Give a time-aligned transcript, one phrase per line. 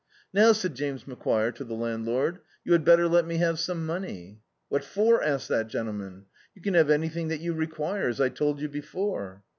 [0.33, 4.41] "Now," said James Macquire to the landlord, "you had better let me have some money."
[4.67, 8.29] "What for?" asked that gentleman; "you can have any thing that you require, as I
[8.29, 9.43] told you before."